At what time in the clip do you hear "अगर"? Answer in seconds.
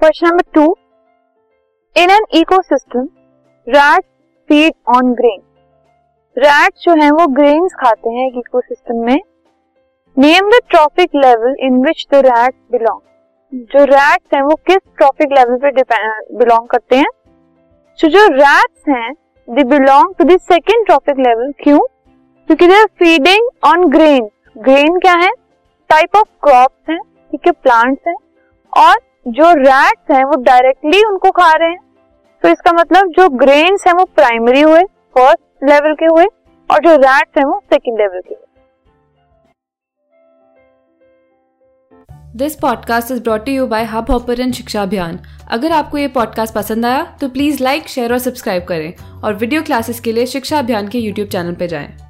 45.50-45.72